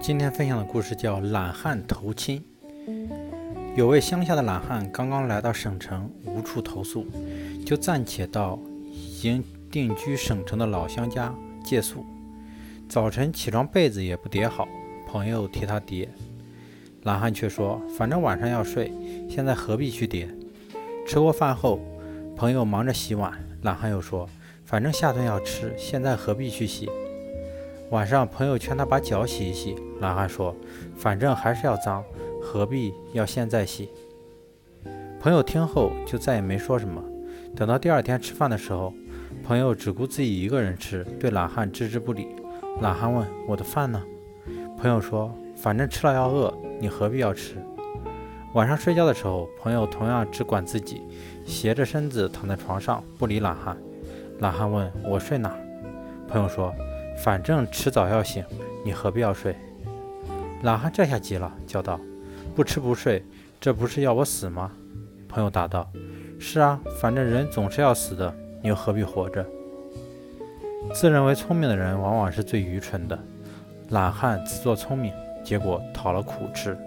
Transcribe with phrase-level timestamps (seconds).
[0.00, 2.42] 今天分享的故事叫《懒汉投亲》。
[3.76, 7.06] 有位乡下的懒汉刚刚来到省城，无处投宿，
[7.66, 8.58] 就暂且到
[8.90, 12.02] 已经定居省城的老乡家借宿。
[12.88, 14.66] 早晨起床，被子也不叠好，
[15.06, 16.08] 朋友替他叠，
[17.02, 18.90] 懒汉却说：“反正晚上要睡，
[19.28, 20.26] 现在何必去叠？”
[21.06, 21.78] 吃过饭后，
[22.34, 23.32] 朋友忙着洗碗，
[23.62, 24.26] 懒汉又说
[24.64, 26.88] ：“反正下顿要吃，现在何必去洗？”
[27.90, 30.54] 晚上，朋友劝他把脚洗一洗，懒汉说
[30.94, 32.04] ：“反正还是要脏，
[32.38, 33.88] 何必要现在洗？”
[35.18, 37.02] 朋友听后就再也没说什么。
[37.56, 38.92] 等到第二天吃饭的时候，
[39.42, 42.28] 朋友只顾自己一个人吃，对懒汉置之不理。
[42.82, 44.02] 懒汉问：“我的饭呢？”
[44.76, 47.56] 朋友说：“反正吃了要饿，你何必要吃？”
[48.52, 51.00] 晚上睡觉的时候，朋友同样只管自己，
[51.46, 53.74] 斜着身子躺在床上，不理懒汉。
[54.40, 55.56] 懒汉问：“我睡哪？”
[56.28, 56.70] 朋友说。
[57.22, 58.44] 反正迟早要醒，
[58.84, 59.54] 你何必要睡？
[60.62, 62.00] 懒汉这下急了，叫道
[62.54, 63.24] ：“不吃不睡，
[63.60, 64.70] 这不是要我死吗？”
[65.28, 65.90] 朋友答道
[66.38, 69.44] ：“是啊，反正人总是要死的，你又何必活着？”
[70.94, 73.18] 自认为聪明的人，往往是最愚蠢的。
[73.90, 75.12] 懒汉自作聪明，
[75.44, 76.78] 结果讨了苦吃。